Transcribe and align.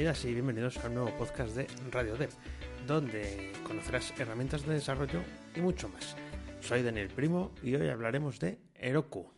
Bienvenidas 0.00 0.24
y 0.24 0.32
bienvenidos 0.32 0.78
a 0.78 0.88
un 0.88 0.94
nuevo 0.94 1.14
podcast 1.18 1.54
de 1.54 1.66
Radio 1.90 2.16
Dev, 2.16 2.30
donde 2.86 3.52
conocerás 3.64 4.18
herramientas 4.18 4.64
de 4.64 4.72
desarrollo 4.72 5.22
y 5.54 5.60
mucho 5.60 5.90
más. 5.90 6.16
Soy 6.60 6.82
Daniel 6.82 7.08
Primo 7.08 7.54
y 7.62 7.74
hoy 7.74 7.86
hablaremos 7.90 8.40
de 8.40 8.58
Heroku. 8.76 9.30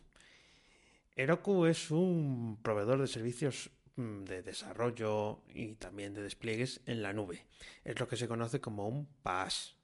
Heroku 1.17 1.65
es 1.65 1.91
un 1.91 2.59
proveedor 2.63 3.01
de 3.01 3.07
servicios 3.07 3.71
mm, 3.97 4.23
de 4.23 4.41
desarrollo 4.41 5.43
y 5.49 5.73
también 5.73 6.13
de 6.13 6.23
despliegues 6.23 6.79
en 6.85 7.01
la 7.01 7.11
nube. 7.11 7.45
Es 7.83 7.99
lo 7.99 8.07
que 8.07 8.15
se 8.15 8.29
conoce 8.29 8.61
como 8.61 8.87
un 8.87 9.05
PaaS, 9.21 9.75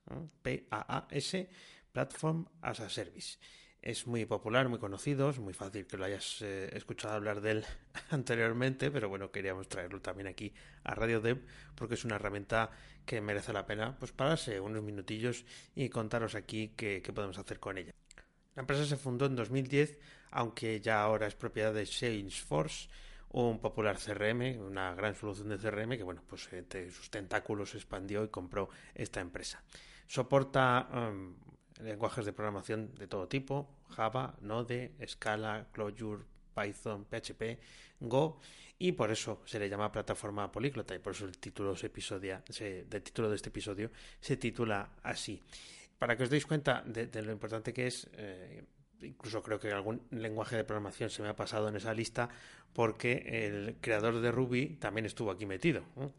P-A-A-S, 0.43 1.49
Platform 1.91 2.45
as 2.61 2.79
a 2.79 2.89
Service. 2.89 3.37
Es 3.81 4.07
muy 4.07 4.25
popular, 4.25 4.67
muy 4.67 4.77
conocido, 4.77 5.29
es 5.29 5.39
muy 5.39 5.53
fácil 5.53 5.87
que 5.87 5.97
lo 5.97 6.03
hayas 6.03 6.41
eh, 6.41 6.69
escuchado 6.73 7.13
hablar 7.13 7.39
de 7.39 7.51
él 7.51 7.65
anteriormente, 8.09 8.91
pero 8.91 9.07
bueno, 9.07 9.31
queríamos 9.31 9.69
traerlo 9.69 10.01
también 10.01 10.27
aquí 10.27 10.53
a 10.83 10.93
Radio 10.95 11.21
Dev 11.21 11.41
porque 11.75 11.93
es 11.93 12.03
una 12.03 12.15
herramienta 12.15 12.71
que 13.05 13.21
merece 13.21 13.53
la 13.53 13.65
pena 13.65 13.97
pues 13.97 14.11
pararse 14.11 14.59
unos 14.59 14.83
minutillos 14.83 15.45
y 15.75 15.87
contaros 15.87 16.35
aquí 16.35 16.73
qué, 16.75 17.01
podemos 17.15 17.37
hacer 17.37 17.59
con 17.59 17.77
ella. 17.77 17.93
La 18.55 18.61
empresa 18.61 18.85
se 18.85 18.97
fundó 18.97 19.25
en 19.25 19.37
2010, 19.37 19.97
aunque 20.31 20.81
ya 20.81 21.01
ahora 21.01 21.27
es 21.27 21.35
propiedad 21.35 21.73
de 21.73 21.85
Salesforce, 21.85 22.89
un 23.29 23.59
popular 23.59 23.97
CRM, 23.97 24.59
una 24.59 24.93
gran 24.93 25.15
solución 25.15 25.49
de 25.49 25.57
CRM 25.57 25.91
que, 25.91 26.03
bueno, 26.03 26.21
pues 26.27 26.51
entre 26.51 26.91
sus 26.91 27.09
tentáculos 27.09 27.71
se 27.71 27.77
expandió 27.77 28.25
y 28.25 28.27
compró 28.27 28.69
esta 28.93 29.21
empresa. 29.21 29.63
Soporta 30.05 30.89
um, 30.91 31.35
lenguajes 31.79 32.25
de 32.25 32.33
programación 32.33 32.93
de 32.95 33.07
todo 33.07 33.27
tipo, 33.27 33.69
Java, 33.89 34.35
Node, 34.41 34.93
Scala, 35.07 35.67
Clojure, 35.71 36.23
Python, 36.53 37.05
PHP, 37.05 37.59
Go, 37.99 38.39
y 38.77 38.93
por 38.93 39.11
eso 39.11 39.41
se 39.45 39.59
le 39.59 39.69
llama 39.69 39.91
plataforma 39.91 40.51
políglota 40.51 40.95
y 40.95 40.99
por 40.99 41.13
eso 41.13 41.25
el 41.25 41.37
título, 41.37 41.75
de 41.75 43.35
este 43.35 43.49
episodio 43.49 43.91
se 44.21 44.37
titula 44.37 44.89
así. 45.03 45.41
Para 45.97 46.15
que 46.15 46.23
os 46.23 46.29
deis 46.29 46.45
cuenta 46.45 46.81
de, 46.85 47.07
de 47.07 47.21
lo 47.21 47.31
importante 47.33 47.73
que 47.73 47.87
es, 47.87 48.09
eh, 48.13 48.63
incluso 49.01 49.41
creo 49.41 49.59
que 49.59 49.71
algún 49.71 50.01
lenguaje 50.11 50.55
de 50.55 50.63
programación 50.63 51.09
se 51.09 51.21
me 51.21 51.29
ha 51.29 51.35
pasado 51.35 51.69
en 51.69 51.75
esa 51.75 51.93
lista 51.93 52.29
porque 52.73 53.45
el 53.47 53.77
creador 53.81 54.21
de 54.21 54.31
Ruby 54.31 54.77
también 54.79 55.05
estuvo 55.05 55.31
aquí 55.31 55.45
metido, 55.45 55.83
¿no? 55.95 56.13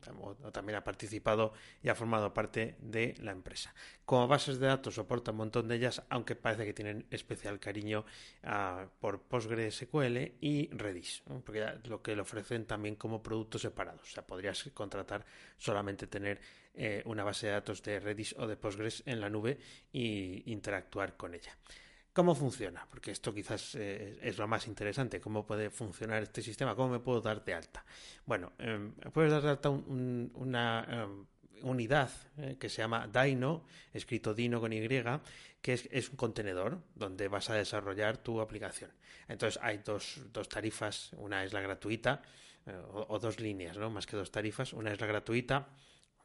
también 0.50 0.76
ha 0.76 0.84
participado 0.84 1.52
y 1.82 1.88
ha 1.88 1.94
formado 1.94 2.34
parte 2.34 2.76
de 2.80 3.14
la 3.20 3.32
empresa. 3.32 3.72
Como 4.04 4.26
bases 4.26 4.58
de 4.58 4.66
datos 4.66 4.96
soporta 4.96 5.30
un 5.30 5.38
montón 5.38 5.68
de 5.68 5.76
ellas, 5.76 6.02
aunque 6.08 6.34
parece 6.34 6.64
que 6.64 6.74
tienen 6.74 7.06
especial 7.10 7.60
cariño 7.60 8.04
uh, 8.44 8.88
por 8.98 9.22
PostgreSQL 9.22 10.34
y 10.40 10.68
Redis, 10.72 11.22
porque 11.44 11.64
lo 11.84 12.02
que 12.02 12.16
le 12.16 12.22
ofrecen 12.22 12.66
también 12.66 12.96
como 12.96 13.22
productos 13.22 13.62
separados. 13.62 14.02
O 14.02 14.12
sea, 14.12 14.26
podrías 14.26 14.70
contratar 14.74 15.24
solamente 15.56 16.08
tener 16.08 16.40
eh, 16.74 17.02
una 17.04 17.24
base 17.24 17.46
de 17.46 17.52
datos 17.52 17.82
de 17.82 18.00
Redis 18.00 18.34
o 18.38 18.46
de 18.46 18.56
Postgres 18.56 19.02
en 19.06 19.20
la 19.20 19.28
nube 19.30 19.58
y 19.92 20.50
interactuar 20.52 21.16
con 21.16 21.34
ella. 21.34 21.56
¿Cómo 22.20 22.34
funciona? 22.34 22.86
Porque 22.86 23.12
esto 23.12 23.32
quizás 23.32 23.76
eh, 23.76 24.18
es 24.20 24.36
lo 24.36 24.46
más 24.46 24.66
interesante. 24.66 25.18
¿Cómo 25.18 25.46
puede 25.46 25.70
funcionar 25.70 26.22
este 26.22 26.42
sistema? 26.42 26.74
¿Cómo 26.74 26.90
me 26.90 26.98
puedo 26.98 27.22
dar 27.22 27.42
de 27.42 27.54
alta? 27.54 27.82
Bueno, 28.26 28.52
eh, 28.58 28.90
puedes 29.10 29.32
dar 29.32 29.40
de 29.40 29.48
alta 29.48 29.70
un, 29.70 29.82
un, 29.88 30.32
una 30.34 30.86
eh, 30.86 31.06
unidad 31.62 32.10
eh, 32.36 32.58
que 32.60 32.68
se 32.68 32.82
llama 32.82 33.08
Dino, 33.08 33.64
escrito 33.94 34.34
Dino 34.34 34.60
con 34.60 34.70
Y, 34.70 34.86
que 35.62 35.72
es, 35.72 36.10
un 36.10 36.16
contenedor 36.16 36.82
donde 36.94 37.26
vas 37.28 37.48
a 37.48 37.54
desarrollar 37.54 38.18
tu 38.18 38.38
aplicación. 38.42 38.90
Entonces 39.26 39.58
hay 39.62 39.78
dos, 39.78 40.20
dos 40.30 40.46
tarifas. 40.46 41.14
Una 41.14 41.42
es 41.42 41.54
la 41.54 41.62
gratuita, 41.62 42.20
eh, 42.66 42.76
o, 42.92 43.06
o 43.08 43.18
dos 43.18 43.40
líneas, 43.40 43.78
¿no? 43.78 43.88
Más 43.88 44.04
que 44.04 44.18
dos 44.18 44.30
tarifas. 44.30 44.74
Una 44.74 44.92
es 44.92 45.00
la 45.00 45.06
gratuita 45.06 45.70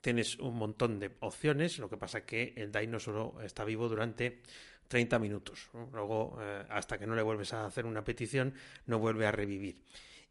tienes 0.06 0.38
un 0.38 0.56
montón 0.56 1.00
de 1.00 1.16
opciones, 1.22 1.80
lo 1.80 1.90
que 1.90 1.98
pasa 1.98 2.28
que 2.28 2.54
el 2.58 2.72
Dino 2.72 3.00
solo 3.00 3.42
está 3.42 3.64
vivo 3.64 3.90
durante 3.90 4.44
30 4.88 5.20
minutos. 5.20 5.70
Luego, 5.94 6.38
eh, 6.42 6.66
hasta 6.70 6.98
que 6.98 7.08
no 7.08 7.16
le 7.16 7.22
vuelves 7.22 7.54
a 7.54 7.66
hacer 7.66 7.86
una 7.86 8.04
petición, 8.04 8.54
no 8.86 9.00
vuelve 9.00 9.26
a 9.26 9.32
revivir. 9.32 9.82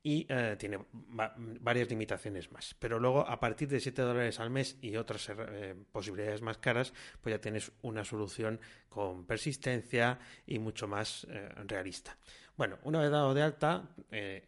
Y 0.03 0.26
eh, 0.28 0.56
tiene 0.59 0.78
va 1.19 1.34
varias 1.37 1.88
limitaciones 1.88 2.53
más. 2.53 2.75
Pero 2.78 2.98
luego, 2.98 3.26
a 3.26 3.41
partir 3.41 3.69
de 3.69 3.81
7 3.81 4.03
dólares 4.03 4.38
al 4.38 4.50
mes 4.50 4.76
y 4.82 4.97
otras 4.97 5.31
eh, 5.31 5.75
posibilidades 5.91 6.42
más 6.42 6.59
caras, 6.59 6.92
pues 7.22 7.34
ya 7.34 7.41
tienes 7.41 7.72
una 7.82 8.04
solución 8.04 8.60
con 8.91 9.25
persistencia 9.25 10.19
y 10.47 10.59
mucho 10.59 10.86
más 10.86 11.26
realista. 11.66 12.16
Bueno, 12.56 12.78
una 12.84 13.00
vez 13.00 13.10
dado 13.10 13.34
de 13.34 13.42
alta, 13.42 13.88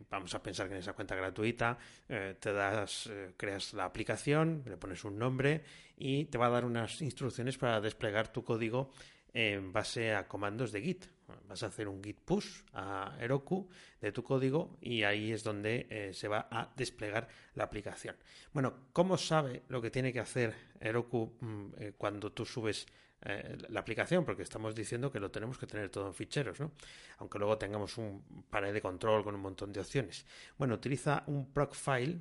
vamos 0.09 0.33
a 0.33 0.41
pensar 0.41 0.69
que 0.69 0.75
en 0.75 0.81
esa 0.81 0.93
cuenta 0.93 1.17
gratuita 1.17 1.77
te 2.07 2.53
das, 2.53 3.11
creas 3.37 3.73
la 3.73 3.85
aplicación, 3.85 4.63
le 4.65 4.77
pones 4.77 5.03
un 5.03 5.19
nombre 5.19 5.65
y 5.97 6.27
te 6.27 6.39
va 6.39 6.47
a 6.47 6.51
dar 6.51 6.65
unas 6.65 7.03
instrucciones 7.03 7.59
para 7.59 7.81
desplegar 7.81 8.33
tu 8.33 8.45
código 8.45 8.93
en 9.37 9.71
base 9.71 10.15
a 10.15 10.27
comandos 10.27 10.73
de 10.73 10.81
Git. 10.81 11.05
Vas 11.47 11.63
a 11.63 11.67
hacer 11.67 11.89
un 11.89 12.03
git 12.03 12.19
push 12.21 12.63
a 12.73 13.15
Heroku 13.21 13.69
de 14.01 14.11
tu 14.11 14.25
código 14.25 14.79
y 14.81 15.03
ahí 15.03 15.31
es 15.31 15.45
donde 15.45 15.87
eh, 15.91 16.15
se 16.15 16.27
va 16.27 16.49
a 16.51 16.73
desplegar 16.75 17.29
la 17.55 17.65
aplicación. 17.65 18.17
Bueno, 18.53 18.89
¿cómo 18.93 19.19
sabe 19.19 19.65
lo 19.69 19.83
que 19.83 19.91
tiene 19.91 20.11
que 20.11 20.21
hacer 20.21 20.55
Heroku 20.81 21.37
mm, 21.41 21.67
eh, 21.79 21.93
cuando 21.99 22.33
tú 22.33 22.47
subes 22.47 22.87
eh, 23.21 23.59
la 23.69 23.81
aplicación? 23.81 24.25
Porque 24.25 24.43
estamos 24.43 24.75
diciendo 24.75 25.13
que 25.13 25.21
lo 25.21 25.31
tenemos 25.31 25.59
que 25.59 25.67
tener 25.67 25.91
todo 25.91 26.07
en 26.07 26.15
ficheros, 26.15 26.59
¿no? 26.59 26.73
Aunque 27.19 27.39
luego 27.39 27.59
tengamos 27.59 27.99
un 27.99 28.25
panel 28.49 28.73
de 28.73 28.81
control 28.81 29.23
con 29.23 29.35
un 29.35 29.43
montón 29.43 29.71
de 29.71 29.81
opciones. 29.81 30.25
Bueno, 30.57 30.77
utiliza 30.77 31.25
un 31.27 31.53
procfile 31.53 32.21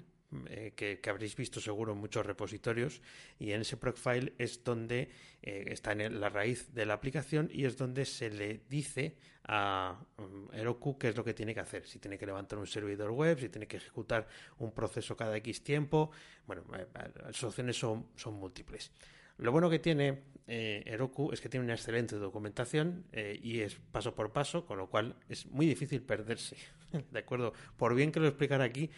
eh, 0.50 0.74
que, 0.76 1.00
que, 1.00 1.10
habréis 1.10 1.36
visto 1.36 1.60
seguro 1.60 1.94
en 1.94 2.00
muchos 2.00 2.26
repositorios 2.26 3.02
y 3.40 3.52
en 3.52 3.62
ese 3.62 3.78
procfile 3.78 4.34
es 4.38 4.64
donde 4.64 5.10
eh, 5.42 5.66
está 5.68 5.92
en 5.92 6.20
la 6.20 6.30
raíz 6.30 6.74
de 6.74 6.86
la 6.86 6.96
aplicación 6.96 7.50
y 7.54 7.66
es 7.66 7.78
donde 7.78 8.06
se 8.06 8.32
le 8.32 8.62
dice 8.68 9.16
a 9.48 9.96
um, 10.18 10.48
Heroku 10.52 10.98
qué 10.98 11.10
es 11.10 11.16
lo 11.16 11.24
que 11.24 11.36
tiene 11.36 11.54
que 11.54 11.60
hacer, 11.60 11.86
si 11.86 12.00
tiene 12.00 12.18
que 12.18 12.26
levantar 12.26 12.58
un 12.58 12.66
servidor 12.66 13.12
web, 13.12 13.40
si 13.40 13.50
tiene 13.50 13.68
que 13.68 13.78
ejecutar 13.78 14.28
un 14.58 14.72
proceso 14.72 15.16
cada 15.16 15.38
X 15.38 15.64
tiempo, 15.64 16.10
bueno, 16.48 16.64
eh, 16.76 16.88
las 17.24 17.44
opciones 17.44 17.78
son, 17.78 18.08
son 18.16 18.34
múltiples. 18.34 18.92
Lo 19.38 19.52
bueno 19.52 19.70
que 19.70 19.78
tiene 19.78 20.24
eh, 20.48 20.82
Heroku 20.88 21.32
es 21.32 21.42
que 21.42 21.50
tiene 21.50 21.64
una 21.64 21.76
excelente 21.76 22.16
documentación 22.16 23.06
y 23.14 23.60
es 23.60 23.76
paso 23.76 24.16
por 24.16 24.32
paso, 24.32 24.66
con 24.66 24.78
lo 24.78 24.90
cual 24.90 25.16
es 25.30 25.46
muy 25.46 25.68
difícil 25.68 26.02
perderse. 26.02 26.56
¿De 27.12 27.20
acuerdo? 27.20 27.54
Por 27.78 27.94
bien 27.94 28.12
que 28.12 28.20
lo 28.20 28.28
explicara 28.28 28.64
aquí, 28.64 28.90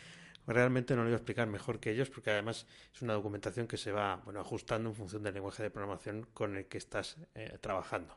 realmente 0.54 0.96
no 0.96 1.02
lo 1.02 1.10
voy 1.10 1.14
a 1.14 1.18
explicar 1.18 1.48
mejor 1.48 1.80
que 1.80 1.92
ellos 1.92 2.10
porque 2.10 2.32
además 2.32 2.66
es 2.94 3.02
una 3.02 3.14
documentación 3.14 3.68
que 3.68 3.78
se 3.78 3.92
va 3.92 4.22
bueno, 4.24 4.40
ajustando 4.40 4.90
en 4.90 4.96
función 4.96 5.24
del 5.24 5.34
lenguaje 5.34 5.64
de 5.64 5.70
programación 5.70 6.28
con 6.34 6.56
el 6.56 6.66
que 6.66 6.78
estás 6.78 7.18
eh, 7.36 7.58
trabajando. 7.62 8.16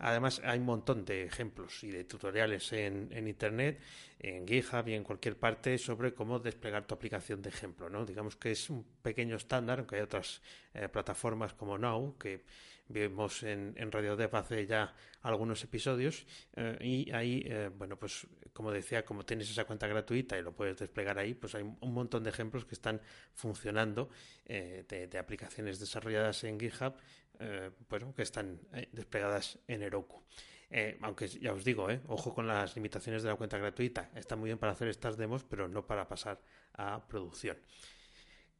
Además 0.00 0.40
hay 0.44 0.58
un 0.58 0.64
montón 0.64 1.04
de 1.04 1.24
ejemplos 1.24 1.84
y 1.84 1.90
de 1.90 2.04
tutoriales 2.04 2.72
en, 2.72 3.08
en, 3.12 3.28
Internet, 3.28 3.80
en 4.18 4.48
GitHub 4.48 4.88
y 4.88 4.94
en 4.94 5.04
cualquier 5.04 5.36
parte 5.36 5.76
sobre 5.76 6.14
cómo 6.14 6.38
desplegar 6.38 6.86
tu 6.86 6.94
aplicación 6.94 7.42
de 7.42 7.50
ejemplo. 7.50 7.90
¿no? 7.90 8.06
Digamos 8.06 8.34
que 8.36 8.52
es 8.52 8.70
un 8.70 8.84
pequeño 9.02 9.36
estándar, 9.36 9.78
aunque 9.78 9.96
hay 9.96 10.02
otras 10.02 10.40
eh, 10.72 10.88
plataformas 10.88 11.52
como 11.52 11.76
Now 11.76 12.16
que 12.18 12.44
vimos 12.88 13.42
en, 13.42 13.74
en 13.76 13.92
Radio 13.92 14.16
Dev 14.16 14.34
hace 14.34 14.66
ya 14.66 14.94
algunos 15.20 15.62
episodios 15.62 16.26
eh, 16.56 16.78
y 16.80 17.12
ahí, 17.12 17.42
eh, 17.44 17.70
bueno, 17.76 17.96
pues 17.96 18.26
como 18.54 18.72
decía, 18.72 19.04
como 19.04 19.24
tienes 19.24 19.50
esa 19.50 19.64
cuenta 19.64 19.86
gratuita 19.86 20.38
y 20.38 20.42
lo 20.42 20.52
puedes 20.52 20.78
desplegar 20.78 21.18
ahí, 21.18 21.34
pues 21.34 21.54
hay 21.54 21.62
un 21.62 21.92
montón 21.94 22.24
de 22.24 22.30
ejemplos 22.30 22.64
que 22.64 22.74
están 22.74 23.00
funcionando 23.34 24.08
de, 24.46 25.18
aplicaciones 25.18 25.78
desarrolladas 25.78 26.42
en 26.42 26.58
GitHub, 26.58 26.94
eh, 27.40 27.70
bueno, 27.88 28.14
que 28.14 28.22
están 28.22 28.60
eh, 28.72 28.88
desplegadas 28.92 29.58
en 29.66 29.82
Heroku. 29.82 30.22
Eh, 30.70 30.98
aunque 31.02 31.26
ya 31.26 31.52
os 31.52 31.64
digo, 31.64 31.88
ojo 32.06 32.32
con 32.32 32.46
las 32.46 32.76
limitaciones 32.76 33.22
de 33.22 33.28
la 33.28 33.34
cuenta 33.34 33.58
gratuita. 33.58 34.10
Está 34.14 34.36
muy 34.36 34.48
bien 34.48 34.58
para 34.58 34.72
hacer 34.72 34.88
estas 34.88 35.16
demos, 35.16 35.42
pero 35.42 35.68
no 35.68 35.86
para 35.86 36.06
pasar 36.06 36.40
a 36.74 37.06
producción. 37.08 37.56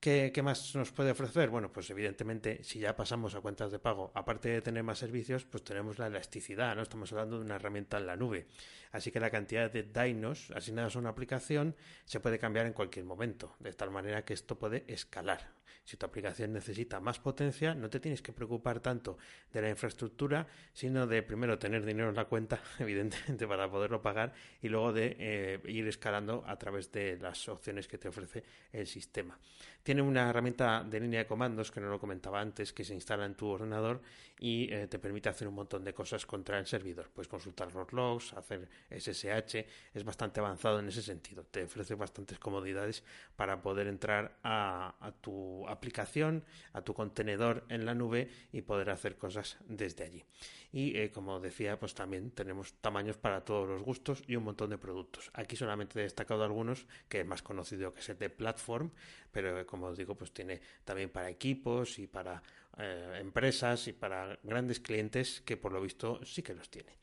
¿Qué, 0.00 0.32
¿Qué, 0.32 0.42
más 0.42 0.74
nos 0.74 0.92
puede 0.92 1.10
ofrecer? 1.10 1.50
Bueno, 1.50 1.70
pues 1.70 1.90
evidentemente, 1.90 2.64
si 2.64 2.78
ya 2.78 2.96
pasamos 2.96 3.34
a 3.34 3.42
cuentas 3.42 3.70
de 3.70 3.78
pago, 3.78 4.10
aparte 4.14 4.48
de 4.48 4.62
tener 4.62 4.82
más 4.82 4.98
servicios, 4.98 5.44
pues 5.44 5.62
tenemos 5.62 5.98
la 5.98 6.06
elasticidad, 6.06 6.74
¿no? 6.74 6.80
Estamos 6.80 7.12
hablando 7.12 7.38
de 7.38 7.44
una 7.44 7.56
herramienta 7.56 7.98
en 7.98 8.06
la 8.06 8.16
nube. 8.16 8.46
Así 8.92 9.12
que 9.12 9.20
la 9.20 9.30
cantidad 9.30 9.70
de 9.70 9.82
dinos 9.82 10.50
asignados 10.52 10.96
a 10.96 11.00
una 11.00 11.10
aplicación 11.10 11.76
se 12.06 12.18
puede 12.18 12.38
cambiar 12.38 12.64
en 12.64 12.72
cualquier 12.72 13.04
momento, 13.04 13.54
de 13.58 13.74
tal 13.74 13.90
manera 13.90 14.24
que 14.24 14.32
esto 14.32 14.58
puede 14.58 14.84
escalar. 14.88 15.59
Si 15.84 15.96
tu 15.96 16.06
aplicación 16.06 16.52
necesita 16.52 17.00
más 17.00 17.18
potencia, 17.18 17.74
no 17.74 17.90
te 17.90 18.00
tienes 18.00 18.22
que 18.22 18.32
preocupar 18.32 18.80
tanto 18.80 19.18
de 19.52 19.62
la 19.62 19.70
infraestructura, 19.70 20.46
sino 20.72 21.06
de 21.06 21.22
primero 21.22 21.58
tener 21.58 21.84
dinero 21.84 22.08
en 22.08 22.16
la 22.16 22.24
cuenta, 22.24 22.60
evidentemente, 22.78 23.46
para 23.46 23.70
poderlo 23.70 24.02
pagar, 24.02 24.32
y 24.62 24.68
luego 24.68 24.92
de 24.92 25.16
eh, 25.18 25.60
ir 25.66 25.86
escalando 25.88 26.44
a 26.46 26.58
través 26.58 26.90
de 26.92 27.18
las 27.18 27.48
opciones 27.48 27.88
que 27.88 27.98
te 27.98 28.08
ofrece 28.08 28.44
el 28.72 28.86
sistema 28.86 29.38
tiene 29.82 30.02
una 30.02 30.28
herramienta 30.28 30.84
de 30.84 31.00
línea 31.00 31.20
de 31.20 31.26
comandos 31.26 31.70
que 31.70 31.80
no 31.80 31.88
lo 31.88 31.98
comentaba 31.98 32.40
antes 32.40 32.72
que 32.72 32.84
se 32.84 32.94
instala 32.94 33.24
en 33.24 33.34
tu 33.34 33.46
ordenador 33.48 34.02
y 34.38 34.72
eh, 34.72 34.86
te 34.88 34.98
permite 34.98 35.28
hacer 35.28 35.48
un 35.48 35.54
montón 35.54 35.84
de 35.84 35.94
cosas 35.94 36.26
contra 36.26 36.58
el 36.58 36.66
servidor. 36.66 37.10
Puedes 37.10 37.28
consultar 37.28 37.74
los 37.74 37.92
logs, 37.92 38.32
hacer 38.34 38.68
SSH, 38.90 39.66
es 39.94 40.04
bastante 40.04 40.40
avanzado 40.40 40.80
en 40.80 40.88
ese 40.88 41.02
sentido. 41.02 41.44
Te 41.44 41.64
ofrece 41.64 41.94
bastantes 41.94 42.38
comodidades 42.38 43.02
para 43.36 43.62
poder 43.62 43.86
entrar 43.86 44.38
a, 44.42 45.12
tu 45.20 45.59
aplicación, 45.68 46.44
a 46.72 46.82
tu 46.82 46.94
contenedor 46.94 47.64
en 47.68 47.84
la 47.84 47.94
nube 47.94 48.30
y 48.52 48.62
poder 48.62 48.90
hacer 48.90 49.16
cosas 49.16 49.58
desde 49.66 50.04
allí. 50.04 50.24
Y 50.72 50.96
eh, 50.96 51.10
como 51.10 51.40
decía, 51.40 51.78
pues 51.78 51.94
también 51.94 52.30
tenemos 52.30 52.74
tamaños 52.74 53.16
para 53.16 53.44
todos 53.44 53.68
los 53.68 53.82
gustos 53.82 54.22
y 54.26 54.36
un 54.36 54.44
montón 54.44 54.70
de 54.70 54.78
productos. 54.78 55.30
Aquí 55.34 55.56
solamente 55.56 55.98
he 55.98 56.02
destacado 56.02 56.44
algunos, 56.44 56.86
que 57.08 57.20
es 57.20 57.26
más 57.26 57.42
conocido 57.42 57.92
que 57.92 58.00
es 58.00 58.18
de 58.18 58.30
Platform, 58.30 58.90
pero 59.32 59.66
como 59.66 59.86
os 59.86 59.98
digo, 59.98 60.16
pues 60.16 60.32
tiene 60.32 60.60
también 60.84 61.10
para 61.10 61.28
equipos 61.28 61.98
y 61.98 62.06
para 62.06 62.42
eh, 62.78 63.18
empresas 63.20 63.88
y 63.88 63.92
para 63.92 64.38
grandes 64.42 64.80
clientes 64.80 65.42
que 65.42 65.56
por 65.56 65.72
lo 65.72 65.80
visto 65.80 66.24
sí 66.24 66.42
que 66.42 66.54
los 66.54 66.70
tiene. 66.70 66.96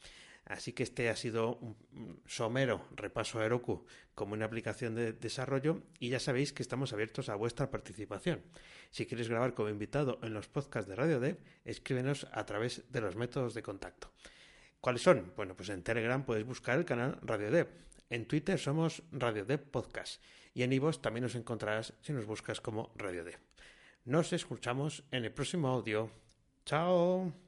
Así 0.48 0.72
que 0.72 0.84
este 0.84 1.10
ha 1.10 1.16
sido 1.16 1.58
un 1.58 2.22
somero 2.26 2.86
repaso 2.96 3.40
a 3.40 3.46
Heroku 3.46 3.86
como 4.16 4.34
una 4.34 4.46
aplicación 4.46 4.96
de 4.96 5.12
desarrollo 5.12 5.84
y 6.00 6.10
ya 6.10 6.20
sabéis 6.20 6.54
que 6.54 6.64
estamos 6.64 6.94
abiertos 6.94 7.28
a 7.28 7.36
vuestra 7.36 7.70
participación. 7.70 8.42
Si 8.90 9.06
quieres 9.06 9.28
grabar 9.28 9.54
como 9.54 9.70
invitado 9.70 10.20
en 10.24 10.34
los 10.34 10.48
podcasts 10.48 10.88
de 10.88 10.96
Radio 10.96 11.20
Dev, 11.20 11.38
escríbenos 11.66 12.28
a 12.32 12.46
través 12.46 12.90
de 12.90 13.02
los 13.02 13.18
métodos 13.18 13.54
de 13.54 13.62
contacto. 13.62 14.10
¿Cuáles 14.80 15.02
son? 15.02 15.34
Bueno, 15.36 15.56
pues 15.56 15.68
en 15.68 15.84
Telegram 15.84 16.24
puedes 16.24 16.46
buscar 16.46 16.78
el 16.78 16.86
canal 16.86 17.20
Radio 17.24 17.52
Dev. 17.52 17.68
En 18.10 18.26
Twitter 18.26 18.58
somos 18.58 19.04
Radio 19.12 19.44
Dev 19.44 19.70
Podcast 19.70 20.24
y 20.54 20.64
en 20.64 20.72
iVoox 20.72 21.02
también 21.02 21.24
nos 21.24 21.36
encontrarás 21.36 21.94
si 22.02 22.14
nos 22.14 22.26
buscas 22.26 22.62
como 22.62 22.94
Radio 22.96 23.26
Dev. 23.26 23.40
Nos 24.06 24.32
escuchamos 24.32 25.04
en 25.12 25.26
el 25.26 25.34
próximo 25.34 25.68
audio. 25.68 26.10
Chao. 26.66 27.47